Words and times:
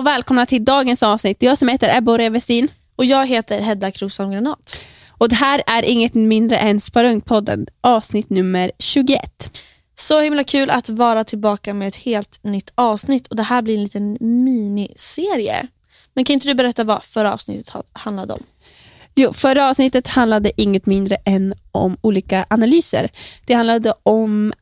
och 0.00 0.06
välkomna 0.06 0.46
till 0.46 0.64
dagens 0.64 1.02
avsnitt. 1.02 1.42
Jag 1.42 1.58
som 1.58 1.68
heter 1.68 1.96
Ebba 1.98 2.18
Revestin. 2.18 2.68
Och 2.96 3.04
jag 3.04 3.26
heter 3.26 3.60
Hedda 3.60 3.90
Kroosholm 3.90 4.30
Granat. 4.30 4.76
Och 5.08 5.28
det 5.28 5.34
här 5.34 5.62
är 5.66 5.82
inget 5.82 6.14
mindre 6.14 6.56
än 6.56 6.80
Sparungpodden, 6.80 7.66
avsnitt 7.80 8.30
nummer 8.30 8.72
21. 8.78 9.60
Så 9.94 10.20
himla 10.20 10.44
kul 10.44 10.70
att 10.70 10.88
vara 10.88 11.24
tillbaka 11.24 11.74
med 11.74 11.88
ett 11.88 11.96
helt 11.96 12.44
nytt 12.44 12.72
avsnitt 12.74 13.26
och 13.26 13.36
det 13.36 13.42
här 13.42 13.62
blir 13.62 13.76
en 13.76 13.82
liten 13.82 14.18
miniserie. 14.20 15.66
Men 16.14 16.24
kan 16.24 16.34
inte 16.34 16.48
du 16.48 16.54
berätta 16.54 16.84
vad 16.84 17.04
förra 17.04 17.32
avsnittet 17.32 17.74
handlade 17.92 18.32
om? 18.32 18.42
Jo, 19.14 19.32
förra 19.32 19.70
avsnittet 19.70 20.06
handlade 20.08 20.60
inget 20.60 20.86
mindre 20.86 21.16
än 21.24 21.54
om 21.72 21.96
olika 22.00 22.46
analyser. 22.50 23.10
Det 23.46 23.54
handlade 23.54 23.94
om 24.02 24.52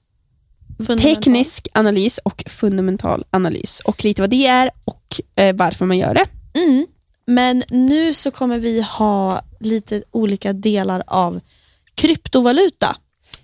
teknisk 0.86 1.68
analys 1.72 2.18
och 2.18 2.44
fundamental 2.46 3.24
analys 3.30 3.80
och 3.80 4.04
lite 4.04 4.22
vad 4.22 4.30
det 4.30 4.46
är 4.46 4.70
och 4.84 5.20
eh, 5.36 5.56
varför 5.56 5.84
man 5.84 5.98
gör 5.98 6.14
det. 6.14 6.26
Mm. 6.60 6.86
Men 7.26 7.62
nu 7.70 8.14
så 8.14 8.30
kommer 8.30 8.58
vi 8.58 8.80
ha 8.82 9.42
lite 9.60 10.02
olika 10.10 10.52
delar 10.52 11.02
av 11.06 11.40
kryptovaluta. 11.94 12.96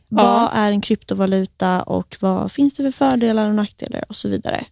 Ja. 0.08 0.22
Vad 0.22 0.64
är 0.64 0.70
en 0.70 0.80
kryptovaluta 0.80 1.82
och 1.82 2.16
vad 2.20 2.52
finns 2.52 2.74
det 2.74 2.82
för 2.82 2.90
fördelar 2.90 3.48
och 3.48 3.54
nackdelar 3.54 4.04
och 4.08 4.16
så 4.16 4.28
vidare. 4.28 4.64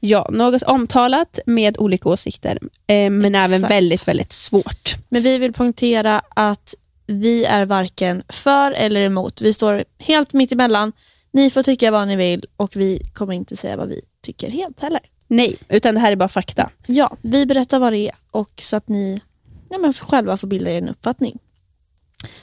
Ja, 0.00 0.28
något 0.32 0.62
omtalat 0.62 1.38
med 1.46 1.78
olika 1.78 2.08
åsikter 2.08 2.58
eh, 2.86 3.10
men 3.10 3.34
Exakt. 3.34 3.48
även 3.48 3.68
väldigt, 3.68 4.08
väldigt 4.08 4.32
svårt. 4.32 4.96
Men 5.08 5.22
vi 5.22 5.38
vill 5.38 5.52
poängtera 5.52 6.22
att 6.28 6.74
vi 7.06 7.44
är 7.44 7.66
varken 7.66 8.22
för 8.28 8.72
eller 8.72 9.00
emot. 9.00 9.40
Vi 9.40 9.52
står 9.52 9.84
helt 9.98 10.32
mitt 10.32 10.52
emellan. 10.52 10.92
Ni 11.32 11.50
får 11.50 11.62
tycka 11.62 11.90
vad 11.90 12.08
ni 12.08 12.16
vill 12.16 12.44
och 12.56 12.76
vi 12.76 13.00
kommer 13.12 13.34
inte 13.34 13.56
säga 13.56 13.76
vad 13.76 13.88
vi 13.88 14.00
tycker 14.22 14.50
helt 14.50 14.80
heller. 14.80 15.00
Nej, 15.26 15.56
utan 15.68 15.94
det 15.94 16.00
här 16.00 16.12
är 16.12 16.16
bara 16.16 16.28
fakta. 16.28 16.70
Ja, 16.86 17.16
vi 17.22 17.46
berättar 17.46 17.78
vad 17.78 17.92
det 17.92 18.08
är 18.08 18.14
och 18.30 18.50
så 18.56 18.76
att 18.76 18.88
ni 18.88 19.20
ja, 19.68 19.78
men 19.78 19.92
själva 19.92 20.36
får 20.36 20.48
bilda 20.48 20.70
er 20.70 20.78
en 20.78 20.88
uppfattning. 20.88 21.38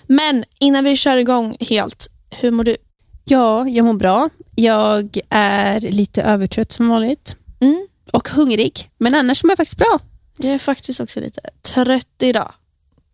Men 0.07 0.43
innan 0.59 0.83
vi 0.83 0.95
kör 0.95 1.17
igång 1.17 1.57
helt, 1.59 2.07
hur 2.29 2.51
mår 2.51 2.63
du? 2.63 2.77
Ja, 3.25 3.67
jag 3.67 3.85
mår 3.85 3.93
bra. 3.93 4.29
Jag 4.55 5.17
är 5.29 5.79
lite 5.79 6.23
övertrött 6.23 6.71
som 6.71 6.89
vanligt. 6.89 7.35
Mm. 7.59 7.87
Och 8.11 8.29
hungrig. 8.29 8.89
Men 8.97 9.15
annars 9.15 9.43
mår 9.43 9.51
jag 9.51 9.57
faktiskt 9.57 9.77
bra. 9.77 9.99
Jag 10.37 10.53
är 10.53 10.59
faktiskt 10.59 10.99
också 10.99 11.19
lite 11.19 11.41
trött 11.61 12.23
idag. 12.23 12.53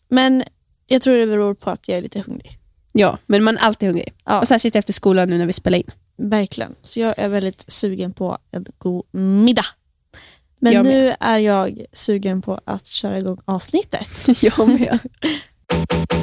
Men 0.07 0.43
jag 0.87 1.01
tror 1.01 1.17
det 1.17 1.27
beror 1.27 1.53
på 1.53 1.69
att 1.69 1.87
jag 1.87 1.97
är 1.97 2.01
lite 2.01 2.23
hungrig. 2.27 2.57
Ja, 2.95 3.17
men 3.25 3.43
man 3.43 3.57
är 3.57 3.61
alltid 3.61 3.89
hungrig. 3.89 4.13
Ja. 4.25 4.39
Och 4.39 4.47
särskilt 4.47 4.75
efter 4.75 4.93
skolan 4.93 5.29
nu 5.29 5.37
när 5.37 5.45
vi 5.45 5.53
spelar 5.53 5.77
in. 5.77 5.91
Verkligen. 6.15 6.75
Så 6.81 6.99
jag 6.99 7.13
är 7.17 7.29
väldigt 7.29 7.65
sugen 7.67 8.13
på 8.13 8.37
en 8.51 8.65
god 8.77 9.03
middag. 9.11 9.65
Men 10.59 10.83
nu 10.83 11.15
är 11.19 11.37
jag 11.37 11.85
sugen 11.93 12.41
på 12.41 12.59
att 12.65 12.85
köra 12.85 13.17
igång 13.17 13.37
avsnittet. 13.45 14.09
jag 14.43 14.67
med. 14.67 14.99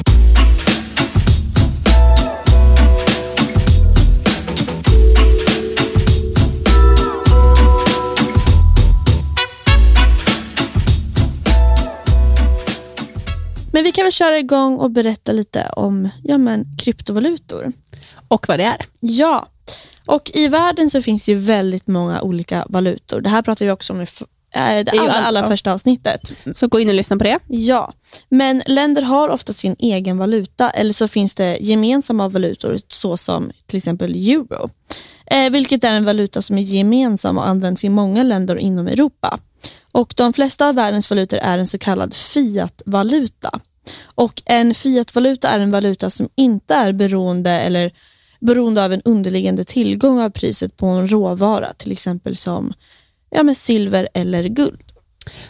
Men 13.80 13.84
vi 13.84 13.92
kan 13.92 14.04
väl 14.04 14.12
köra 14.12 14.38
igång 14.38 14.78
och 14.78 14.90
berätta 14.90 15.32
lite 15.32 15.70
om 15.76 16.08
ja, 16.24 16.38
men, 16.38 16.66
kryptovalutor. 16.78 17.72
Och 18.28 18.48
vad 18.48 18.58
det 18.58 18.64
är. 18.64 18.86
Ja, 19.00 19.48
och 20.06 20.30
i 20.34 20.48
världen 20.48 20.90
så 20.90 21.02
finns 21.02 21.24
det 21.24 21.32
ju 21.32 21.38
väldigt 21.38 21.86
många 21.86 22.22
olika 22.22 22.66
valutor. 22.68 23.20
Det 23.20 23.28
här 23.28 23.42
pratar 23.42 23.66
vi 23.66 23.72
också 23.72 23.92
om 23.92 24.00
i 24.00 24.06
äh, 24.54 24.84
det 24.84 24.90
allra, 25.00 25.12
allra 25.12 25.48
första 25.48 25.72
avsnittet. 25.72 26.32
Så 26.52 26.66
gå 26.66 26.80
in 26.80 26.88
och 26.88 26.94
lyssna 26.94 27.16
på 27.16 27.24
det. 27.24 27.38
Ja, 27.46 27.92
men 28.28 28.62
länder 28.66 29.02
har 29.02 29.28
ofta 29.28 29.52
sin 29.52 29.76
egen 29.78 30.18
valuta 30.18 30.70
eller 30.70 30.92
så 30.92 31.08
finns 31.08 31.34
det 31.34 31.58
gemensamma 31.60 32.28
valutor 32.28 32.78
såsom 32.88 33.50
till 33.66 33.76
exempel 33.76 34.14
euro. 34.14 34.68
Eh, 35.26 35.50
vilket 35.50 35.84
är 35.84 35.94
en 35.94 36.04
valuta 36.04 36.42
som 36.42 36.58
är 36.58 36.62
gemensam 36.62 37.38
och 37.38 37.48
används 37.48 37.84
i 37.84 37.88
många 37.88 38.22
länder 38.22 38.56
inom 38.56 38.86
Europa. 38.88 39.38
Och 39.92 40.14
De 40.16 40.32
flesta 40.32 40.68
av 40.68 40.74
världens 40.74 41.10
valutor 41.10 41.38
är 41.38 41.58
en 41.58 41.66
så 41.66 41.78
kallad 41.78 42.14
fiatvaluta. 42.14 43.60
Och 44.14 44.42
En 44.44 44.74
fiatvaluta 44.74 45.48
är 45.48 45.60
en 45.60 45.70
valuta 45.70 46.10
som 46.10 46.28
inte 46.34 46.74
är 46.74 46.92
beroende 46.92 47.50
eller 47.50 47.92
beroende 48.40 48.84
av 48.84 48.92
en 48.92 49.02
underliggande 49.04 49.64
tillgång 49.64 50.20
av 50.20 50.30
priset 50.30 50.76
på 50.76 50.86
en 50.86 51.08
råvara, 51.10 51.72
till 51.72 51.92
exempel 51.92 52.36
som 52.36 52.72
ja, 53.30 53.42
men 53.42 53.54
silver 53.54 54.08
eller 54.14 54.44
guld. 54.44 54.82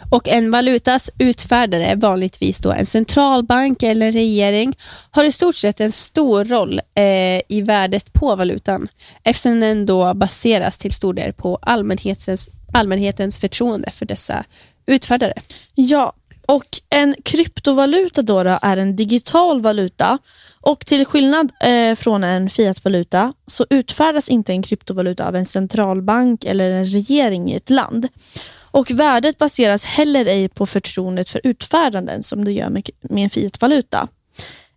Och 0.09 0.27
En 0.27 0.51
valutas 0.51 1.09
utfärdare, 1.17 1.95
vanligtvis 1.95 2.59
då 2.59 2.71
en 2.71 2.85
centralbank 2.85 3.83
eller 3.83 4.11
regering, 4.11 4.77
har 5.11 5.23
i 5.23 5.31
stort 5.31 5.55
sett 5.55 5.81
en 5.81 5.91
stor 5.91 6.45
roll 6.45 6.81
eh, 6.95 7.41
i 7.47 7.61
värdet 7.65 8.13
på 8.13 8.35
valutan 8.35 8.87
eftersom 9.23 9.59
den 9.59 9.85
då 9.85 10.13
baseras 10.13 10.77
till 10.77 10.91
stor 10.91 11.13
del 11.13 11.33
på 11.33 11.59
allmänhetens, 11.61 12.49
allmänhetens 12.73 13.39
förtroende 13.39 13.91
för 13.91 14.05
dessa 14.05 14.43
utfärdare. 14.85 15.33
Ja, 15.75 16.13
och 16.51 16.81
en 16.89 17.15
kryptovaluta 17.23 18.21
då, 18.21 18.43
då 18.43 18.59
är 18.61 18.77
en 18.77 18.95
digital 18.95 19.61
valuta 19.61 20.17
och 20.61 20.85
till 20.85 21.05
skillnad 21.05 21.51
eh, 21.59 21.95
från 21.95 22.23
en 22.23 22.49
fiatvaluta 22.49 23.33
så 23.47 23.65
utfärdas 23.69 24.29
inte 24.29 24.51
en 24.51 24.63
kryptovaluta 24.63 25.27
av 25.27 25.35
en 25.35 25.45
centralbank 25.45 26.45
eller 26.45 26.71
en 26.71 26.85
regering 26.85 27.51
i 27.51 27.55
ett 27.55 27.69
land. 27.69 28.07
Och 28.71 28.91
Värdet 28.91 29.37
baseras 29.37 29.85
heller 29.85 30.25
ej 30.25 30.49
på 30.49 30.65
förtroendet 30.65 31.29
för 31.29 31.41
utfärdanden 31.43 32.23
som 32.23 32.45
det 32.45 32.51
gör 32.51 32.69
med, 32.69 32.89
med 33.01 33.23
en 33.23 33.29
fiatvaluta. 33.29 34.07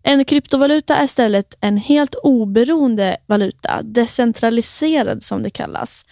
En 0.02 0.24
kryptovaluta 0.24 0.96
är 0.96 1.04
istället 1.04 1.54
en 1.60 1.76
helt 1.76 2.14
oberoende 2.14 3.16
valuta, 3.26 3.82
decentraliserad 3.82 5.22
som 5.22 5.42
det 5.42 5.50
kallas, 5.50 6.04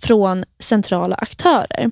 från 0.00 0.44
centrala 0.60 1.16
aktörer. 1.16 1.90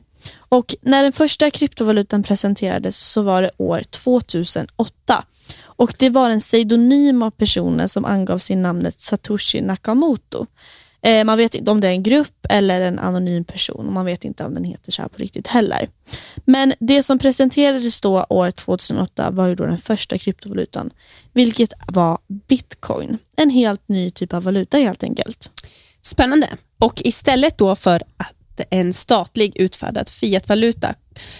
Och 0.49 0.75
När 0.81 1.03
den 1.03 1.13
första 1.13 1.51
kryptovalutan 1.51 2.23
presenterades 2.23 2.99
så 2.99 3.23
var 3.23 3.43
det 3.43 3.51
år 3.57 3.83
2008 3.91 5.25
och 5.63 5.95
Det 5.99 6.11
var 6.11 6.31
en 6.31 6.41
pseudonym 6.41 7.23
av 7.23 7.31
personen 7.31 7.89
som 7.89 8.05
angav 8.05 8.39
sin 8.39 8.63
namnet 8.63 9.01
Satoshi 9.01 9.61
Nakamoto. 9.61 10.47
Eh, 11.03 11.25
man 11.25 11.39
vet 11.39 11.55
inte 11.55 11.71
om 11.71 11.81
det 11.81 11.89
är 11.89 11.93
en 11.93 12.03
grupp 12.03 12.47
eller 12.49 12.81
en 12.81 12.99
anonym 12.99 13.45
person 13.45 13.87
och 13.87 13.93
man 13.93 14.07
vet 14.07 14.25
inte 14.25 14.45
om 14.45 14.55
den 14.55 14.65
heter 14.65 14.93
så 14.93 15.03
här 15.03 15.09
på 15.09 15.19
riktigt 15.19 15.47
heller. 15.47 15.89
Men 16.45 16.75
det 16.79 17.03
som 17.03 17.19
presenterades 17.19 18.01
då 18.01 18.27
år 18.29 18.51
2008 18.51 19.31
var 19.31 19.47
ju 19.47 19.55
då 19.55 19.67
den 19.67 19.79
första 19.79 20.19
kryptovalutan, 20.19 20.91
vilket 21.33 21.73
var 21.87 22.19
bitcoin. 22.49 23.19
En 23.37 23.51
helt 23.51 23.89
ny 23.89 24.11
typ 24.11 24.33
av 24.33 24.43
valuta 24.43 24.79
helt 24.79 25.03
enkelt. 25.03 25.51
Spännande. 26.03 26.49
Och 26.79 27.03
istället 27.05 27.59
då 27.59 27.77
för 27.77 28.03
att 28.61 28.67
en 28.71 28.93
statlig 28.93 29.57
utfärdad 29.57 30.09
fiatvaluta 30.09 30.95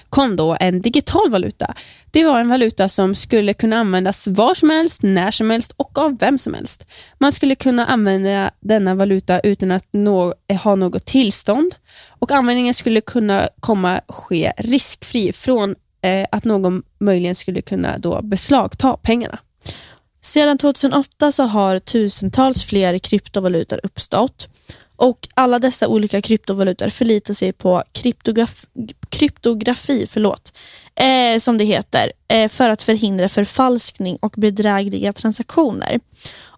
kom 0.09 0.37
då 0.37 0.57
en 0.61 0.83
digital 0.83 1.31
valuta. 1.31 1.75
Det 2.11 2.25
var 2.25 2.41
en 2.41 2.49
valuta 2.49 2.89
som 2.89 3.15
skulle 3.15 3.55
kunna 3.55 3.77
användas 3.77 4.27
var 4.27 4.55
som 4.55 4.71
helst, 4.71 5.03
när 5.03 5.31
som 5.31 5.51
helst 5.51 5.73
och 5.77 5.99
av 5.99 6.19
vem 6.19 6.39
som 6.39 6.55
helst. 6.55 6.87
Man 7.19 7.33
skulle 7.33 7.55
kunna 7.55 7.87
använda 7.87 8.51
denna 8.61 8.95
valuta 8.95 9.41
utan 9.41 9.71
att 9.71 9.85
nå, 9.91 10.35
ha 10.63 10.75
något 10.75 11.07
tillstånd 11.07 11.75
och 12.09 12.33
användningen 12.33 12.75
skulle 12.75 13.01
kunna 13.01 13.49
komma 13.61 14.01
ske 14.09 14.53
riskfri 14.57 15.33
från 15.33 15.75
eh, 16.03 16.27
att 16.33 16.45
någon 16.45 16.83
möjligen 17.01 17.35
skulle 17.35 17.63
kunna 17.63 17.99
då 17.99 18.23
beslagta 18.23 18.97
pengarna. 18.97 19.39
Sedan 20.23 20.59
2008 20.59 21.33
så 21.33 21.43
har 21.43 21.79
tusentals 21.79 22.65
fler 22.65 22.99
kryptovalutor 22.99 23.81
uppstått 23.83 24.49
och 24.97 25.29
alla 25.35 25.59
dessa 25.59 25.89
olika 25.89 26.21
kryptovalutor 26.21 26.89
förlitar 26.89 27.35
sig 27.35 27.53
på 27.53 27.83
kryptograf 27.93 28.67
kryptografi, 29.09 30.07
förlåt, 30.09 30.59
eh, 30.95 31.39
som 31.39 31.59
det 31.59 31.65
heter, 31.65 32.13
eh, 32.29 32.49
för 32.49 32.71
att 32.71 32.83
förhindra 32.83 33.29
förfalskning 33.29 34.17
och 34.21 34.35
bedrägliga 34.37 35.13
transaktioner. 35.13 36.01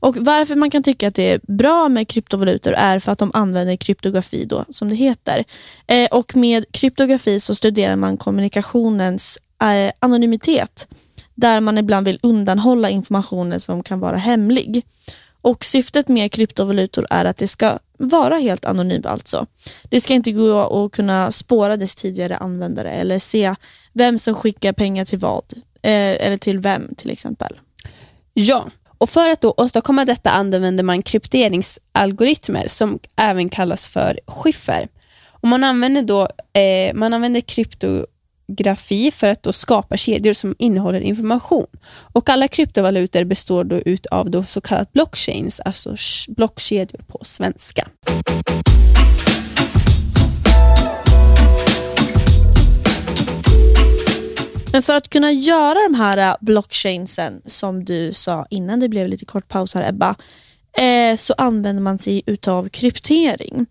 Och 0.00 0.16
Varför 0.16 0.54
man 0.54 0.70
kan 0.70 0.82
tycka 0.82 1.08
att 1.08 1.14
det 1.14 1.30
är 1.30 1.40
bra 1.42 1.88
med 1.88 2.08
kryptovalutor 2.08 2.72
är 2.72 2.98
för 2.98 3.12
att 3.12 3.18
de 3.18 3.30
använder 3.34 3.76
kryptografi, 3.76 4.44
då, 4.44 4.64
som 4.70 4.88
det 4.88 4.94
heter. 4.94 5.44
Eh, 5.86 6.08
och 6.10 6.36
Med 6.36 6.64
kryptografi 6.72 7.40
så 7.40 7.54
studerar 7.54 7.96
man 7.96 8.16
kommunikationens 8.16 9.38
eh, 9.62 9.92
anonymitet, 9.98 10.88
där 11.34 11.60
man 11.60 11.78
ibland 11.78 12.06
vill 12.06 12.18
undanhålla 12.22 12.90
informationen 12.90 13.60
som 13.60 13.82
kan 13.82 14.00
vara 14.00 14.16
hemlig. 14.16 14.82
Och 15.48 15.64
Syftet 15.64 16.08
med 16.08 16.32
kryptovalutor 16.32 17.06
är 17.10 17.24
att 17.24 17.36
det 17.36 17.48
ska 17.48 17.78
vara 17.98 18.36
helt 18.38 18.64
anonymt 18.64 19.06
alltså. 19.06 19.46
Det 19.90 20.00
ska 20.00 20.14
inte 20.14 20.32
gå 20.32 20.84
att 20.84 20.92
kunna 20.92 21.32
spåra 21.32 21.76
dess 21.76 21.94
tidigare 21.94 22.36
användare 22.36 22.90
eller 22.90 23.18
se 23.18 23.54
vem 23.92 24.18
som 24.18 24.34
skickar 24.34 24.72
pengar 24.72 25.04
till 25.04 25.18
vad, 25.18 25.44
eh, 25.82 26.26
eller 26.26 26.36
till 26.36 26.58
vem 26.58 26.94
till 26.94 27.10
exempel. 27.10 27.60
Ja, 28.34 28.70
och 28.98 29.10
för 29.10 29.30
att 29.30 29.40
då 29.40 29.54
åstadkomma 29.56 30.04
detta 30.04 30.30
använder 30.30 30.84
man 30.84 31.02
krypteringsalgoritmer 31.02 32.68
som 32.68 32.98
även 33.16 33.48
kallas 33.48 33.88
för 33.88 34.20
skiffer. 34.26 34.88
Och 35.24 35.48
man 35.48 35.64
använder 35.64 36.02
då 36.02 36.28
eh, 36.60 36.94
man 36.94 37.14
använder 37.14 37.40
kryptografi 38.48 39.10
för 39.10 39.26
att 39.26 39.42
då 39.42 39.52
skapa 39.52 39.96
kedjor 39.96 40.32
som 40.32 40.54
innehåller 40.58 41.00
information. 41.00 41.66
Och 42.12 42.28
Alla 42.28 42.48
kryptovalutor 42.48 43.24
består 43.24 43.64
då 43.64 43.80
av 44.10 44.30
då 44.30 44.44
så 44.44 44.60
kallat 44.60 44.92
blockchains, 44.92 45.60
alltså 45.60 45.96
blockkedjor 46.28 47.02
på 47.06 47.18
svenska. 47.22 47.88
Men 54.72 54.82
för 54.82 54.96
att 54.96 55.08
kunna 55.08 55.32
göra 55.32 55.88
de 55.88 55.94
här 55.94 56.16
äh, 56.16 56.34
blockchainsen 56.40 57.42
som 57.44 57.84
du 57.84 58.12
sa 58.12 58.46
innan 58.50 58.80
det 58.80 58.88
blev 58.88 59.08
lite 59.08 59.24
kort 59.24 59.48
paus 59.48 59.74
här 59.74 59.88
Ebba, 59.88 60.14
eh, 60.78 61.16
så 61.16 61.34
använder 61.38 61.82
man 61.82 61.98
sig 61.98 62.22
utav 62.26 62.68
kryptering. 62.68 63.66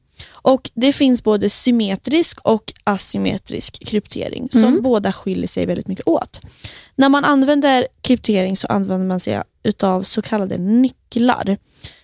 Och 0.47 0.71
Det 0.73 0.94
finns 0.94 1.23
både 1.23 1.49
symmetrisk 1.49 2.39
och 2.44 2.73
asymmetrisk 2.83 3.88
kryptering 3.88 4.49
som 4.51 4.63
mm. 4.63 4.81
båda 4.81 5.13
skiljer 5.13 5.47
sig 5.47 5.65
väldigt 5.65 5.88
mycket 5.88 6.07
åt. 6.07 6.41
När 6.95 7.09
man 7.09 7.25
använder 7.25 7.88
kryptering 8.01 8.57
så 8.57 8.67
använder 8.67 9.07
man 9.07 9.19
sig 9.19 9.41
utav 9.63 10.03
så 10.03 10.21
kallade 10.21 10.57
nycklar. 10.57 11.57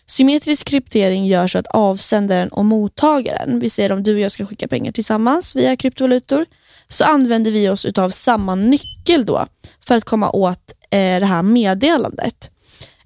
Symmetrisk 0.06 0.68
kryptering 0.68 1.26
gör 1.28 1.48
så 1.48 1.58
att 1.58 1.68
avsändaren 1.68 2.50
och 2.50 2.66
mottagaren, 2.66 3.60
vi 3.60 3.70
säger 3.70 3.92
om 3.92 4.04
du 4.04 4.14
och 4.14 4.20
jag 4.20 4.32
ska 4.32 4.46
skicka 4.46 4.68
pengar 4.68 4.92
tillsammans 4.92 5.56
via 5.56 5.76
kryptovalutor, 5.76 6.46
så 6.88 7.04
använder 7.04 7.52
vi 7.52 7.70
oss 7.70 7.86
av 7.86 8.10
samma 8.10 8.56
nyckel 8.56 9.26
då 9.26 9.46
för 9.88 9.96
att 9.96 10.06
komma 10.06 10.30
åt 10.30 10.74
eh, 10.90 11.20
det 11.20 11.26
här 11.26 11.44
meddelandet. 11.44 12.52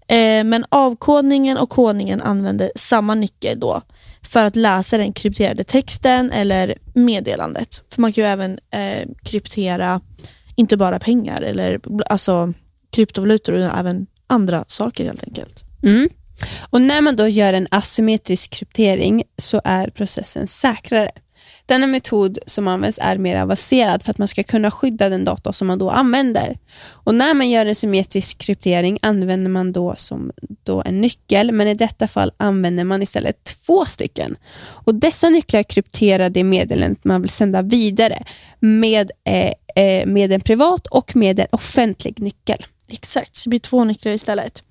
Eh, 0.08 0.44
men 0.44 0.66
avkodningen 0.70 1.58
och 1.58 1.70
kodningen 1.70 2.22
använder 2.22 2.72
samma 2.76 3.16
nyckel 3.16 3.60
då 3.60 3.82
för 4.28 4.46
att 4.46 4.56
läsa 4.56 4.98
den 4.98 5.14
krypterade 5.14 5.64
texten 5.64 6.32
eller 6.32 6.78
meddelandet. 6.94 7.84
För 7.90 8.02
man 8.02 8.14
kan 8.14 8.24
ju 8.24 8.30
även 8.30 8.60
eh, 8.72 9.08
kryptera 9.24 10.02
inte 10.56 10.78
bara 10.78 11.00
pengar 11.00 11.42
eller 11.42 11.80
alltså 12.06 12.54
kryptovalutor 12.90 13.56
utan 13.56 13.80
även 13.80 14.08
andra 14.28 14.66
saker 14.68 15.06
helt 15.06 15.24
enkelt. 15.24 15.64
Mm. 15.84 16.10
Och 16.70 16.82
När 16.82 17.02
man 17.02 17.16
då 17.16 17.28
gör 17.28 17.54
en 17.54 17.68
asymmetrisk 17.72 18.52
kryptering 18.52 19.24
så 19.38 19.62
är 19.64 19.90
processen 19.90 20.48
säkrare. 20.48 21.12
Denna 21.68 21.88
metod 21.88 22.40
som 22.46 22.68
används 22.68 23.00
är 23.02 23.18
mer 23.18 23.42
avancerad 23.42 24.04
för 24.04 24.12
att 24.12 24.18
man 24.18 24.28
ska 24.28 24.44
kunna 24.44 24.72
skydda 24.72 25.10
den 25.10 25.26
data 25.26 25.54
som 25.54 25.68
man 25.68 25.80
då 25.80 25.90
använder. 25.90 26.58
Och 26.90 27.16
När 27.16 27.34
man 27.34 27.50
gör 27.50 27.66
en 27.66 27.76
symmetrisk 27.76 28.38
kryptering 28.38 29.00
använder 29.02 29.50
man 29.50 29.72
då 29.72 29.96
som 29.96 30.32
då 30.64 30.84
en 30.86 31.02
nyckel, 31.02 31.52
men 31.52 31.68
i 31.68 31.74
detta 31.74 32.08
fall 32.08 32.32
använder 32.38 32.84
man 32.84 33.02
istället 33.02 33.44
två 33.44 33.86
stycken. 33.86 34.36
Och 34.60 34.96
Dessa 34.96 35.30
nycklar 35.30 35.64
krypterar 35.64 36.30
det 36.30 36.44
meddelandet 36.44 37.04
man 37.04 37.22
vill 37.22 37.30
sända 37.30 37.62
vidare 37.62 38.24
med, 38.60 39.12
eh, 39.24 39.84
eh, 39.84 40.06
med 40.06 40.32
en 40.32 40.42
privat 40.42 40.88
och 40.88 41.16
med 41.16 41.40
en 41.40 41.48
offentlig 41.52 42.20
nyckel. 42.20 42.66
Exakt, 42.92 43.36
så 43.36 43.44
det 43.44 43.50
blir 43.50 43.60
två 43.60 43.84
nycklar 43.84 44.12
istället. 44.12 44.64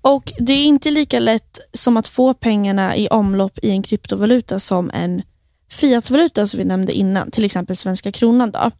Och 0.00 0.32
Det 0.38 0.52
är 0.52 0.64
inte 0.64 0.90
lika 0.90 1.18
lätt 1.18 1.58
som 1.72 1.96
att 1.96 2.08
få 2.08 2.34
pengarna 2.34 2.96
i 2.96 3.08
omlopp 3.08 3.58
i 3.62 3.70
en 3.70 3.82
kryptovaluta 3.82 4.58
som 4.58 4.90
en 4.94 5.22
fiatvalutan 5.70 6.48
som 6.48 6.58
vi 6.58 6.64
nämnde 6.64 6.92
innan, 6.92 7.30
till 7.30 7.44
exempel 7.44 7.76
svenska 7.76 8.12
kronan. 8.12 8.50
Då. 8.50 8.70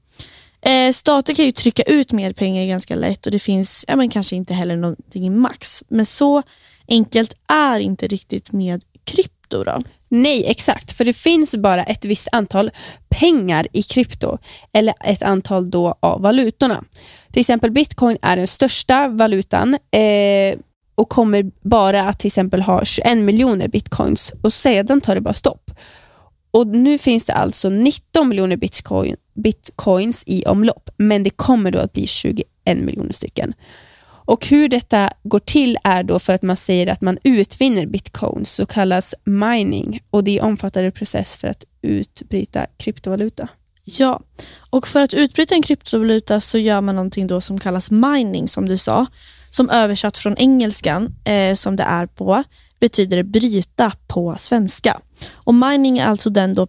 Eh, 0.70 0.92
stater 0.92 1.34
kan 1.34 1.44
ju 1.44 1.52
trycka 1.52 1.82
ut 1.82 2.12
mer 2.12 2.32
pengar 2.32 2.66
ganska 2.66 2.94
lätt 2.94 3.26
och 3.26 3.32
det 3.32 3.38
finns 3.38 3.84
ja, 3.88 3.96
men 3.96 4.08
kanske 4.08 4.36
inte 4.36 4.54
heller 4.54 4.76
någonting 4.76 5.26
i 5.26 5.30
max. 5.30 5.84
Men 5.88 6.06
så 6.06 6.42
enkelt 6.88 7.34
är 7.48 7.80
inte 7.80 8.06
riktigt 8.06 8.52
med 8.52 8.84
krypto. 9.04 9.64
Då. 9.64 9.82
Nej, 10.08 10.44
exakt. 10.46 10.92
För 10.92 11.04
det 11.04 11.12
finns 11.12 11.56
bara 11.56 11.84
ett 11.84 12.04
visst 12.04 12.28
antal 12.32 12.70
pengar 13.08 13.66
i 13.72 13.82
krypto 13.82 14.38
eller 14.72 14.94
ett 15.04 15.22
antal 15.22 15.70
då 15.70 15.98
av 16.00 16.20
valutorna. 16.20 16.84
Till 17.32 17.40
exempel 17.40 17.70
bitcoin 17.70 18.18
är 18.22 18.36
den 18.36 18.46
största 18.46 19.08
valutan 19.08 19.74
eh, 19.74 20.58
och 20.94 21.08
kommer 21.08 21.50
bara 21.68 22.02
att 22.02 22.18
till 22.18 22.26
exempel 22.26 22.62
ha 22.62 22.84
21 22.84 23.18
miljoner 23.18 23.68
bitcoins 23.68 24.32
och 24.42 24.52
sedan 24.52 25.00
tar 25.00 25.14
det 25.14 25.20
bara 25.20 25.34
stopp. 25.34 25.70
Och 26.50 26.66
Nu 26.66 26.98
finns 26.98 27.24
det 27.24 27.32
alltså 27.32 27.68
19 27.68 28.28
miljoner 28.28 28.56
bitcoin, 28.56 29.16
bitcoins 29.34 30.24
i 30.26 30.44
omlopp, 30.46 30.90
men 30.96 31.22
det 31.22 31.30
kommer 31.30 31.70
då 31.70 31.78
att 31.78 31.92
bli 31.92 32.06
21 32.06 32.46
miljoner 32.64 33.12
stycken. 33.12 33.54
Och 34.28 34.46
Hur 34.46 34.68
detta 34.68 35.12
går 35.22 35.38
till 35.38 35.78
är 35.84 36.02
då 36.02 36.18
för 36.18 36.32
att 36.32 36.42
man 36.42 36.56
säger 36.56 36.86
att 36.86 37.00
man 37.00 37.18
utvinner 37.24 37.86
bitcoins, 37.86 38.50
så 38.50 38.66
kallas 38.66 39.14
mining, 39.24 40.00
och 40.10 40.24
det 40.24 40.30
är 40.30 40.42
en 40.42 40.48
omfattande 40.48 40.90
process 40.90 41.36
för 41.36 41.48
att 41.48 41.64
utbryta 41.82 42.66
kryptovaluta. 42.76 43.48
Ja, 43.84 44.20
och 44.70 44.88
för 44.88 45.02
att 45.02 45.14
utbryta 45.14 45.54
en 45.54 45.62
kryptovaluta 45.62 46.40
så 46.40 46.58
gör 46.58 46.80
man 46.80 46.96
någonting 46.96 47.26
då 47.26 47.40
som 47.40 47.58
kallas 47.58 47.90
mining, 47.90 48.48
som 48.48 48.68
du 48.68 48.76
sa, 48.76 49.06
som 49.50 49.70
översatt 49.70 50.18
från 50.18 50.36
engelskan, 50.36 51.14
eh, 51.24 51.54
som 51.54 51.76
det 51.76 51.82
är 51.82 52.06
på, 52.06 52.44
betyder 52.80 53.22
bryta 53.22 53.92
på 54.06 54.36
svenska. 54.38 55.00
Och 55.32 55.54
Mining 55.54 55.98
är 55.98 56.06
alltså 56.06 56.30
den 56.30 56.54
då 56.54 56.66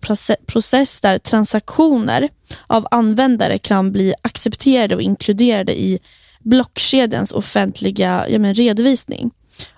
process 0.47 1.01
där 1.01 1.17
transaktioner 1.17 2.29
av 2.67 2.87
användare 2.91 3.57
kan 3.57 3.91
bli 3.91 4.13
accepterade 4.21 4.95
och 4.95 5.01
inkluderade 5.01 5.79
i 5.79 5.99
blockkedjans 6.39 7.31
offentliga 7.31 8.25
ja, 8.29 8.39
men, 8.39 8.53
redovisning. 8.53 9.31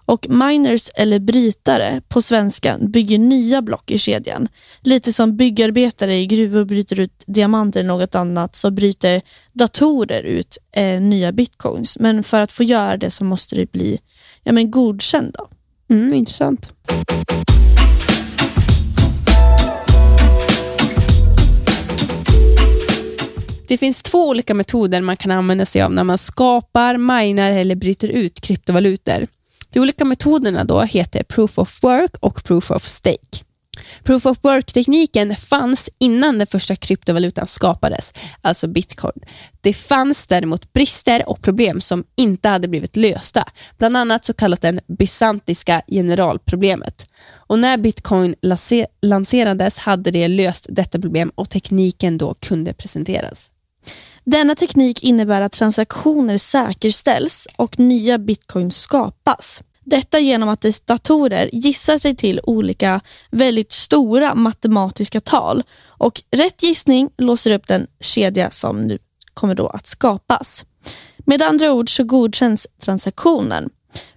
Och 0.05 0.29
miners 0.29 0.89
eller 0.95 1.19
brytare 1.19 2.01
på 2.07 2.21
svenska, 2.21 2.77
bygger 2.77 3.17
nya 3.17 3.61
block 3.61 3.91
i 3.91 3.97
kedjan. 3.97 4.47
Lite 4.81 5.13
som 5.13 5.37
byggarbetare 5.37 6.15
i 6.15 6.25
gruvor 6.25 6.65
bryter 6.65 6.99
ut 6.99 7.23
diamanter 7.25 7.79
eller 7.79 7.87
något 7.87 8.15
annat 8.15 8.55
så 8.55 8.71
bryter 8.71 9.21
datorer 9.53 10.23
ut 10.23 10.57
eh, 10.71 11.01
nya 11.01 11.31
bitcoins. 11.31 11.99
Men 11.99 12.23
för 12.23 12.41
att 12.41 12.51
få 12.51 12.63
göra 12.63 12.97
det 12.97 13.11
så 13.11 13.23
måste 13.23 13.55
det 13.55 13.71
bli 13.71 13.99
ja, 14.43 14.51
men 14.51 14.71
godkänt. 14.71 15.35
Då. 15.37 15.47
Mm, 15.95 16.13
intressant. 16.13 16.73
Det 23.71 23.77
finns 23.77 24.03
två 24.03 24.27
olika 24.27 24.53
metoder 24.53 25.01
man 25.01 25.17
kan 25.17 25.31
använda 25.31 25.65
sig 25.65 25.81
av 25.81 25.93
när 25.93 26.03
man 26.03 26.17
skapar, 26.17 26.97
minar 26.97 27.51
eller 27.51 27.75
bryter 27.75 28.07
ut 28.07 28.41
kryptovalutor. 28.41 29.27
De 29.69 29.79
olika 29.79 30.05
metoderna 30.05 30.63
då 30.63 30.81
heter 30.81 31.23
Proof 31.23 31.59
of 31.59 31.83
Work 31.83 32.15
och 32.19 32.43
Proof 32.43 32.71
of 32.71 32.87
Stake. 32.87 33.43
Proof 34.03 34.25
of 34.25 34.37
Work-tekniken 34.41 35.35
fanns 35.35 35.89
innan 35.99 36.37
den 36.37 36.47
första 36.47 36.75
kryptovalutan 36.75 37.47
skapades, 37.47 38.13
alltså 38.41 38.67
bitcoin. 38.67 39.21
Det 39.61 39.73
fanns 39.73 40.27
däremot 40.27 40.73
brister 40.73 41.29
och 41.29 41.41
problem 41.41 41.81
som 41.81 42.03
inte 42.15 42.49
hade 42.49 42.67
blivit 42.67 42.95
lösta, 42.95 43.43
bland 43.77 43.97
annat 43.97 44.25
så 44.25 44.33
kallat 44.33 44.61
det 44.61 44.79
bysantiska 44.87 45.81
generalproblemet. 45.87 47.07
Och 47.31 47.59
när 47.59 47.77
bitcoin 47.77 48.35
lanserades 49.01 49.77
hade 49.77 50.11
det 50.11 50.27
löst 50.27 50.65
detta 50.69 50.99
problem 50.99 51.31
och 51.35 51.49
tekniken 51.49 52.17
då 52.17 52.33
kunde 52.33 52.73
presenteras. 52.73 53.50
Denna 54.31 54.55
teknik 54.55 55.03
innebär 55.03 55.41
att 55.41 55.51
transaktioner 55.51 56.37
säkerställs 56.37 57.47
och 57.55 57.79
nya 57.79 58.17
bitcoins 58.17 58.77
skapas. 58.77 59.61
Detta 59.83 60.19
genom 60.19 60.49
att 60.49 60.61
dess 60.61 60.79
datorer 60.79 61.49
gissar 61.53 61.97
sig 61.97 62.15
till 62.15 62.39
olika 62.43 63.01
väldigt 63.31 63.71
stora 63.71 64.35
matematiska 64.35 65.19
tal 65.19 65.63
och 65.83 66.23
rätt 66.31 66.63
gissning 66.63 67.09
låser 67.17 67.51
upp 67.51 67.67
den 67.67 67.87
kedja 67.99 68.51
som 68.51 68.81
nu 68.81 68.97
kommer 69.33 69.55
då 69.55 69.67
att 69.67 69.87
skapas. 69.87 70.65
Med 71.17 71.41
andra 71.41 71.71
ord 71.71 71.95
så 71.95 72.03
godkänns 72.03 72.67
transaktionen. 72.83 73.69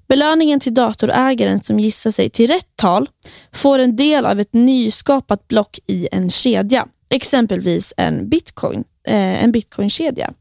Belöningen 0.08 0.60
till 0.60 0.74
datorägaren 0.74 1.64
som 1.64 1.80
gissar 1.80 2.10
sig 2.10 2.30
till 2.30 2.50
rätt 2.50 2.76
tal 2.76 3.08
får 3.52 3.78
en 3.78 3.96
del 3.96 4.26
av 4.26 4.40
ett 4.40 4.52
nyskapat 4.52 5.48
block 5.48 5.78
i 5.86 6.08
en 6.12 6.30
kedja, 6.30 6.86
exempelvis 7.10 7.94
en 7.96 8.28
bitcoin, 8.28 8.84
Eh, 9.08 9.44
en 9.44 9.52
bitcoinkedja. 9.52 10.32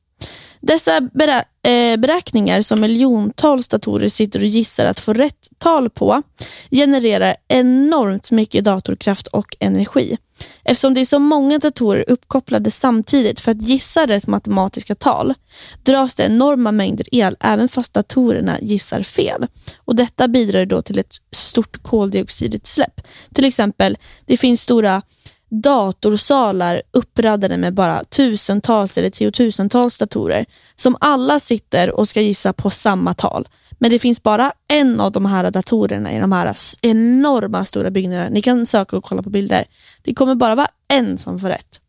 Dessa 0.61 1.01
berä 1.01 1.43
eh, 1.63 1.97
beräkningar 1.97 2.61
som 2.61 2.81
miljontals 2.81 3.67
datorer 3.67 4.09
sitter 4.09 4.39
och 4.39 4.45
gissar 4.45 4.85
att 4.85 4.99
få 4.99 5.13
rätt 5.13 5.49
tal 5.57 5.89
på 5.89 6.21
genererar 6.71 7.35
enormt 7.47 8.31
mycket 8.31 8.65
datorkraft 8.65 9.27
och 9.27 9.55
energi. 9.59 10.17
Eftersom 10.63 10.93
det 10.93 11.01
är 11.01 11.05
så 11.05 11.19
många 11.19 11.59
datorer 11.59 12.05
uppkopplade 12.07 12.71
samtidigt 12.71 13.39
för 13.39 13.51
att 13.51 13.61
gissa 13.61 14.07
rätt 14.07 14.27
matematiska 14.27 14.95
tal 14.95 15.33
dras 15.83 16.15
det 16.15 16.23
enorma 16.23 16.71
mängder 16.71 17.07
el 17.11 17.37
även 17.39 17.69
fast 17.69 17.93
datorerna 17.93 18.59
gissar 18.61 19.01
fel. 19.01 19.47
Och 19.77 19.95
Detta 19.95 20.27
bidrar 20.27 20.65
då 20.65 20.81
till 20.81 20.99
ett 20.99 21.15
stort 21.31 21.83
koldioxidutsläpp. 21.83 23.01
Till 23.33 23.45
exempel, 23.45 23.97
det 24.25 24.37
finns 24.37 24.61
stora 24.61 25.01
datorsalar 25.61 26.81
uppradade 26.91 27.57
med 27.57 27.73
bara 27.73 28.03
tusentals 28.03 28.97
eller 28.97 29.09
tiotusentals 29.09 29.97
datorer 29.97 30.45
som 30.75 30.97
alla 30.99 31.39
sitter 31.39 31.91
och 31.91 32.07
ska 32.07 32.21
gissa 32.21 32.53
på 32.53 32.69
samma 32.69 33.13
tal. 33.13 33.47
Men 33.71 33.91
det 33.91 33.99
finns 33.99 34.23
bara 34.23 34.53
en 34.67 34.99
av 34.99 35.11
de 35.11 35.25
här 35.25 35.51
datorerna 35.51 36.13
i 36.13 36.19
de 36.19 36.31
här 36.31 36.55
enorma 36.81 37.65
stora 37.65 37.91
byggnaderna. 37.91 38.29
Ni 38.29 38.41
kan 38.41 38.65
söka 38.65 38.97
och 38.97 39.03
kolla 39.03 39.23
på 39.23 39.29
bilder. 39.29 39.65
Det 40.01 40.13
kommer 40.13 40.35
bara 40.35 40.55
vara 40.55 40.67
en 40.87 41.17
som 41.17 41.39
får 41.39 41.47
rätt. 41.47 41.81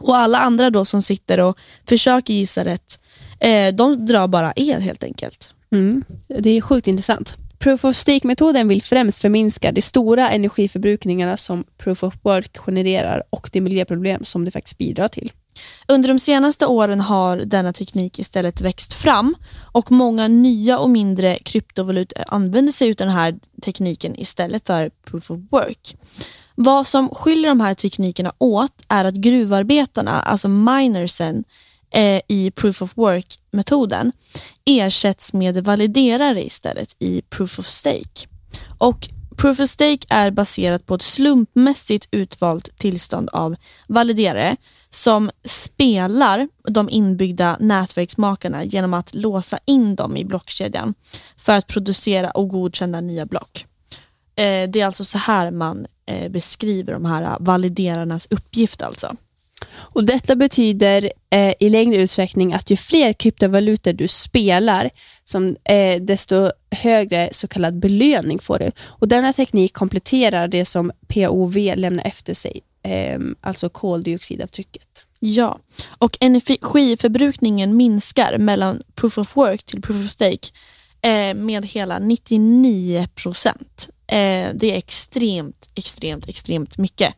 Och 0.00 0.16
alla 0.16 0.38
andra 0.38 0.70
då 0.70 0.84
som 0.84 1.02
sitter 1.02 1.40
och 1.40 1.58
försöker 1.88 2.34
gissa 2.34 2.64
rätt, 2.64 3.00
eh, 3.40 3.74
de 3.74 4.06
drar 4.06 4.28
bara 4.28 4.52
el 4.56 4.80
helt 4.80 5.04
enkelt. 5.04 5.54
Mm. 5.72 6.04
Det 6.28 6.50
är 6.50 6.60
sjukt 6.60 6.88
intressant. 6.88 7.36
Proof 7.62 7.84
of 7.84 7.96
stake-metoden 7.96 8.68
vill 8.68 8.82
främst 8.82 9.22
förminska 9.22 9.72
de 9.72 9.82
stora 9.82 10.30
energiförbrukningarna 10.30 11.36
som 11.36 11.64
proof 11.78 12.04
of 12.04 12.14
work 12.22 12.58
genererar 12.58 13.22
och 13.30 13.50
de 13.52 13.60
miljöproblem 13.60 14.24
som 14.24 14.44
det 14.44 14.50
faktiskt 14.50 14.78
bidrar 14.78 15.08
till. 15.08 15.32
Under 15.88 16.08
de 16.08 16.18
senaste 16.18 16.66
åren 16.66 17.00
har 17.00 17.36
denna 17.36 17.72
teknik 17.72 18.18
istället 18.18 18.60
växt 18.60 18.94
fram 18.94 19.34
och 19.72 19.92
många 19.92 20.28
nya 20.28 20.78
och 20.78 20.90
mindre 20.90 21.38
kryptovalutor 21.44 22.24
använder 22.26 22.72
sig 22.72 22.90
av 22.90 22.96
den 22.96 23.08
här 23.08 23.34
tekniken 23.62 24.20
istället 24.20 24.66
för 24.66 24.90
proof 25.10 25.30
of 25.30 25.40
work. 25.50 25.96
Vad 26.54 26.86
som 26.86 27.08
skiljer 27.08 27.48
de 27.48 27.60
här 27.60 27.74
teknikerna 27.74 28.32
åt 28.38 28.82
är 28.88 29.04
att 29.04 29.14
gruvarbetarna, 29.14 30.22
alltså 30.22 30.48
minersen, 30.48 31.44
eh, 31.92 32.20
i 32.28 32.50
proof 32.50 32.82
of 32.82 32.96
work-metoden 32.96 34.12
ersätts 34.64 35.32
med 35.32 35.64
validerare 35.64 36.44
istället 36.44 36.96
i 36.98 37.22
proof 37.22 37.58
of 37.58 37.66
stake. 37.66 38.28
Och 38.78 39.08
Proof 39.36 39.60
of 39.60 39.68
stake 39.68 40.06
är 40.08 40.30
baserat 40.30 40.86
på 40.86 40.94
ett 40.94 41.02
slumpmässigt 41.02 42.08
utvalt 42.10 42.78
tillstånd 42.78 43.28
av 43.28 43.56
validerare 43.86 44.56
som 44.90 45.30
spelar 45.44 46.48
de 46.68 46.90
inbyggda 46.90 47.56
nätverksmakarna 47.60 48.64
genom 48.64 48.94
att 48.94 49.14
låsa 49.14 49.58
in 49.64 49.96
dem 49.96 50.16
i 50.16 50.24
blockkedjan 50.24 50.94
för 51.36 51.52
att 51.52 51.66
producera 51.66 52.30
och 52.30 52.48
godkänna 52.48 53.00
nya 53.00 53.26
block. 53.26 53.66
Eh, 54.36 54.70
det 54.70 54.80
är 54.80 54.86
alltså 54.86 55.04
så 55.04 55.18
här 55.18 55.50
man 55.50 55.86
eh, 56.06 56.28
beskriver 56.30 56.92
de 56.92 57.04
här 57.04 57.36
validerarnas 57.40 58.26
uppgift. 58.30 58.82
alltså. 58.82 59.16
Och 59.70 60.04
Detta 60.04 60.36
betyder 60.36 61.12
eh, 61.30 61.54
i 61.60 61.68
längre 61.68 62.02
utsträckning 62.02 62.52
att 62.52 62.70
ju 62.70 62.76
fler 62.76 63.12
kryptovalutor 63.12 63.92
du 63.92 64.08
spelar, 64.08 64.90
som, 65.24 65.56
eh, 65.64 66.02
desto 66.02 66.50
högre 66.70 67.28
så 67.32 67.48
kallad 67.48 67.78
belöning 67.78 68.38
får 68.38 68.58
du. 68.58 68.70
Och 68.86 69.08
Denna 69.08 69.32
teknik 69.32 69.72
kompletterar 69.72 70.48
det 70.48 70.64
som 70.64 70.92
POV 71.06 71.56
lämnar 71.76 72.04
efter 72.04 72.34
sig, 72.34 72.60
eh, 72.82 73.18
alltså 73.40 73.68
koldioxidavtrycket. 73.68 75.06
Ja, 75.24 75.58
och 75.98 76.18
energiförbrukningen 76.20 77.76
minskar 77.76 78.38
mellan 78.38 78.82
proof 78.94 79.18
of 79.18 79.36
work 79.36 79.64
till 79.64 79.82
proof 79.82 80.04
of 80.04 80.10
stake 80.10 80.48
eh, 81.02 81.34
med 81.34 81.66
hela 81.66 81.98
99 81.98 83.08
procent. 83.14 83.88
Eh, 84.06 84.48
det 84.54 84.72
är 84.72 84.76
extremt, 84.76 85.70
extremt, 85.74 86.28
extremt 86.28 86.78
mycket. 86.78 87.14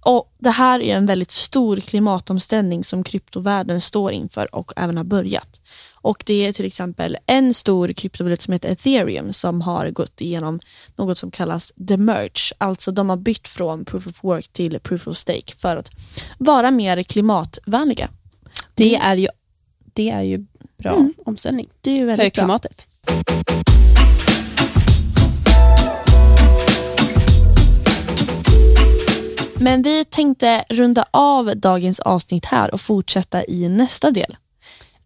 Och 0.00 0.34
Det 0.38 0.50
här 0.50 0.80
är 0.80 0.96
en 0.96 1.06
väldigt 1.06 1.30
stor 1.30 1.76
klimatomställning 1.76 2.84
som 2.84 3.04
kryptovärlden 3.04 3.80
står 3.80 4.12
inför 4.12 4.54
och 4.54 4.72
även 4.76 4.96
har 4.96 5.04
börjat. 5.04 5.60
Och 5.94 6.22
Det 6.26 6.46
är 6.46 6.52
till 6.52 6.64
exempel 6.64 7.16
en 7.26 7.54
stor 7.54 7.92
kryptovaluta 7.92 8.42
som 8.42 8.52
heter 8.52 8.68
ethereum 8.68 9.32
som 9.32 9.60
har 9.60 9.90
gått 9.90 10.20
igenom 10.20 10.60
något 10.96 11.18
som 11.18 11.30
kallas 11.30 11.72
the 11.88 11.96
merge. 11.96 12.52
Alltså 12.58 12.90
de 12.90 13.10
har 13.10 13.16
bytt 13.16 13.48
från 13.48 13.84
proof 13.84 14.06
of 14.06 14.24
work 14.24 14.48
till 14.48 14.80
proof 14.80 15.08
of 15.08 15.16
stake 15.16 15.56
för 15.56 15.76
att 15.76 15.90
vara 16.38 16.70
mer 16.70 17.02
klimatvänliga. 17.02 18.08
Det 18.74 18.96
är 18.96 19.16
ju, 19.16 19.28
det 19.92 20.10
är 20.10 20.22
ju 20.22 20.46
bra 20.78 20.94
mm. 20.94 21.14
omställning 21.24 21.68
det 21.80 22.00
är 22.00 22.04
väldigt 22.04 22.24
för 22.24 22.30
klimatet. 22.30 22.86
Bra. 23.06 23.89
Men 29.60 29.82
vi 29.82 30.04
tänkte 30.04 30.64
runda 30.68 31.04
av 31.10 31.56
dagens 31.56 32.00
avsnitt 32.00 32.44
här 32.44 32.74
och 32.74 32.80
fortsätta 32.80 33.44
i 33.44 33.68
nästa 33.68 34.10
del. 34.10 34.36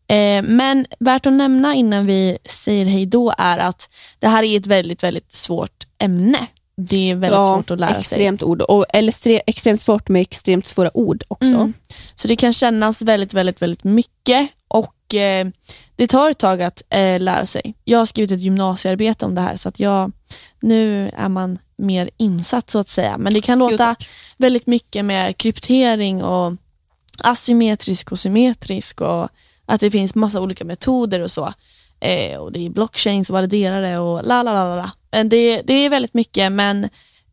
Eh, 0.08 0.42
men 0.42 0.86
värt 1.00 1.26
att 1.26 1.32
nämna 1.32 1.74
innan 1.74 2.06
vi 2.06 2.38
säger 2.44 2.84
hej 2.84 3.06
då 3.06 3.32
är 3.38 3.58
att 3.58 3.88
det 4.18 4.28
här 4.28 4.42
är 4.42 4.56
ett 4.56 4.66
väldigt, 4.66 5.02
väldigt 5.02 5.32
svårt 5.32 5.86
ämne. 5.98 6.38
Det 6.76 7.10
är 7.10 7.14
väldigt 7.14 7.36
ja, 7.38 7.56
svårt 7.56 7.70
att 7.70 7.80
lära 7.80 7.96
extremt 7.96 8.40
sig. 8.40 8.48
Ord 8.48 8.62
och, 8.62 8.86
eller 8.88 9.14
extremt 9.46 9.80
svårt 9.80 10.08
med 10.08 10.22
extremt 10.22 10.66
svåra 10.66 10.96
ord 10.96 11.24
också. 11.28 11.54
Mm. 11.54 11.72
Så 12.14 12.28
det 12.28 12.36
kan 12.36 12.52
kännas 12.52 13.02
väldigt, 13.02 13.34
väldigt, 13.34 13.62
väldigt 13.62 13.84
mycket 13.84 14.48
och 14.68 15.14
eh, 15.14 15.46
det 15.96 16.06
tar 16.06 16.30
ett 16.30 16.38
tag 16.38 16.62
att 16.62 16.82
eh, 16.90 17.20
lära 17.20 17.46
sig. 17.46 17.74
Jag 17.84 17.98
har 17.98 18.06
skrivit 18.06 18.30
ett 18.30 18.40
gymnasiearbete 18.40 19.26
om 19.26 19.34
det 19.34 19.40
här 19.40 19.56
så 19.56 19.68
att 19.68 19.80
jag, 19.80 20.12
nu 20.64 21.10
är 21.16 21.28
man 21.28 21.58
mer 21.76 22.10
insatt 22.16 22.70
så 22.70 22.78
att 22.78 22.88
säga. 22.88 23.18
Men 23.18 23.34
det 23.34 23.40
kan 23.40 23.58
låta 23.58 23.96
jo, 23.98 24.06
väldigt 24.38 24.66
mycket 24.66 25.04
med 25.04 25.36
kryptering 25.36 26.24
och 26.24 26.52
asymmetrisk 27.18 28.12
och 28.12 28.18
symmetrisk 28.18 29.00
och 29.00 29.28
att 29.66 29.80
det 29.80 29.90
finns 29.90 30.14
massa 30.14 30.40
olika 30.40 30.64
metoder 30.64 31.20
och 31.20 31.30
så. 31.30 31.52
Eh, 32.00 32.38
och 32.38 32.52
Det 32.52 32.66
är 32.66 32.70
blockchains 32.70 33.30
och 33.30 33.34
validerare 33.34 33.98
och 33.98 34.24
la 34.24 34.42
la 34.42 34.52
la 34.52 34.76
la. 34.76 34.90
Men 35.10 35.28
det, 35.28 35.62
det 35.62 35.72
är 35.72 35.90
väldigt 35.90 36.14
mycket 36.14 36.52
men 36.52 36.84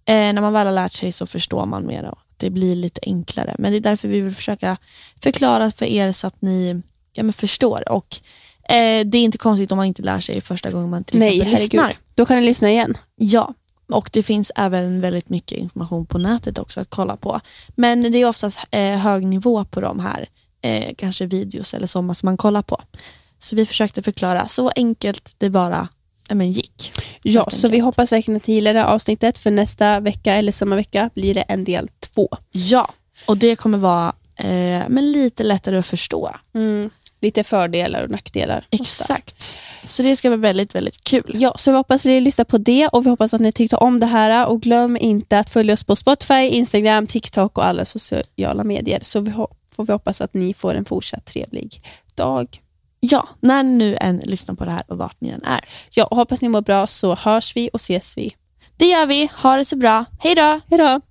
eh, 0.05 0.33
när 0.33 0.41
man 0.41 0.53
väl 0.53 0.67
har 0.67 0.73
lärt 0.73 0.93
sig 0.93 1.11
så 1.11 1.27
förstår 1.27 1.65
man 1.65 1.87
mer 1.87 2.03
och 2.03 2.19
det 2.37 2.49
blir 2.49 2.75
lite 2.75 3.01
enklare. 3.03 3.55
Men 3.57 3.71
det 3.71 3.77
är 3.77 3.81
därför 3.81 4.07
vi 4.07 4.21
vill 4.21 4.35
försöka 4.35 4.77
förklara 5.23 5.71
för 5.71 5.85
er 5.85 6.11
så 6.11 6.27
att 6.27 6.41
ni 6.41 6.81
ja, 7.13 7.23
men 7.23 7.33
förstår. 7.33 7.89
Och 7.89 8.17
eh, 8.63 9.05
Det 9.05 9.17
är 9.17 9.23
inte 9.23 9.37
konstigt 9.37 9.71
om 9.71 9.77
man 9.77 9.85
inte 9.85 10.01
lär 10.01 10.19
sig 10.19 10.41
första 10.41 10.71
gången 10.71 10.89
man 10.89 11.03
till 11.03 11.19
Nej, 11.19 11.27
exempel 11.27 11.53
herregud. 11.53 11.73
lyssnar. 11.73 11.95
Då 12.15 12.25
kan 12.25 12.37
ni 12.37 12.45
lyssna 12.45 12.71
igen. 12.71 12.97
Ja, 13.15 13.53
och 13.91 14.09
det 14.13 14.23
finns 14.23 14.51
även 14.55 15.01
väldigt 15.01 15.29
mycket 15.29 15.57
information 15.57 16.05
på 16.05 16.17
nätet 16.17 16.57
också 16.57 16.79
att 16.79 16.89
kolla 16.89 17.17
på. 17.17 17.39
Men 17.75 18.11
det 18.11 18.17
är 18.17 18.29
oftast 18.29 18.59
eh, 18.71 18.97
hög 18.97 19.25
nivå 19.25 19.65
på 19.65 19.81
de 19.81 19.99
här 19.99 20.27
eh, 20.61 20.93
kanske 20.97 21.25
videos 21.25 21.73
eller 21.73 21.87
så 21.87 22.13
som 22.13 22.27
man 22.27 22.37
kollar 22.37 22.61
på. 22.61 22.81
Så 23.39 23.55
vi 23.55 23.65
försökte 23.65 24.01
förklara 24.01 24.47
så 24.47 24.71
enkelt 24.75 25.35
det 25.37 25.49
bara 25.49 25.87
men, 26.29 26.51
gick. 26.51 26.91
Ja, 27.21 27.49
så 27.51 27.67
vi 27.67 27.79
hoppas 27.79 28.11
verkligen 28.11 28.37
att 28.37 28.47
ni 28.47 28.53
gillar 28.53 28.73
det 28.73 28.85
avsnittet 28.85 29.37
för 29.37 29.51
nästa 29.51 29.99
vecka 29.99 30.33
eller 30.33 30.51
samma 30.51 30.75
vecka 30.75 31.09
blir 31.13 31.33
det 31.33 31.41
en 31.41 31.63
del 31.63 31.87
två. 31.87 32.29
Ja, 32.51 32.93
och 33.25 33.37
det 33.37 33.55
kommer 33.55 33.77
vara 33.77 34.13
eh, 34.35 34.83
men 34.89 35.11
lite 35.11 35.43
lättare 35.43 35.77
att 35.77 35.87
förstå. 35.87 36.35
Mm 36.53 36.89
lite 37.21 37.43
fördelar 37.43 38.03
och 38.03 38.09
nackdelar. 38.09 38.65
Exakt. 38.69 39.53
Så 39.85 40.03
det 40.03 40.15
ska 40.15 40.29
bli 40.29 40.37
väldigt, 40.37 40.75
väldigt 40.75 41.03
kul. 41.03 41.35
Ja, 41.39 41.53
så 41.57 41.71
vi 41.71 41.77
hoppas 41.77 42.05
att 42.05 42.09
ni 42.09 42.21
lyssnar 42.21 42.45
på 42.45 42.57
det 42.57 42.87
och 42.87 43.05
vi 43.05 43.09
hoppas 43.09 43.33
att 43.33 43.41
ni 43.41 43.51
tyckte 43.51 43.75
om 43.75 43.99
det 43.99 44.05
här 44.05 44.47
och 44.47 44.61
glöm 44.61 44.97
inte 44.97 45.39
att 45.39 45.49
följa 45.49 45.73
oss 45.73 45.83
på 45.83 45.95
Spotify, 45.95 46.33
Instagram, 46.33 47.07
TikTok 47.07 47.57
och 47.57 47.65
alla 47.65 47.85
sociala 47.85 48.63
medier. 48.63 48.99
Så 49.01 49.19
vi 49.19 49.31
får 49.71 49.85
vi 49.85 49.93
hoppas 49.93 50.21
att 50.21 50.33
ni 50.33 50.53
får 50.53 50.75
en 50.75 50.85
fortsatt 50.85 51.25
trevlig 51.25 51.81
dag. 52.15 52.47
Ja, 52.99 53.27
när 53.39 53.63
ni 53.63 53.71
nu 53.71 53.97
än 53.99 54.17
lyssnar 54.17 54.55
på 54.55 54.65
det 54.65 54.71
här 54.71 54.83
och 54.87 54.97
vart 54.97 55.21
ni 55.21 55.29
än 55.29 55.43
är. 55.43 55.61
Ja, 55.89 56.05
och 56.05 56.17
hoppas 56.17 56.41
ni 56.41 56.49
mår 56.49 56.61
bra 56.61 56.87
så 56.87 57.15
hörs 57.15 57.55
vi 57.55 57.69
och 57.73 57.79
ses 57.79 58.17
vi. 58.17 58.35
Det 58.77 58.85
gör 58.85 59.05
vi. 59.05 59.29
Ha 59.35 59.57
det 59.57 59.65
så 59.65 59.75
bra. 59.75 60.05
Hej 60.19 60.35
då! 60.35 60.59
Hej 60.69 60.77
då! 60.77 61.01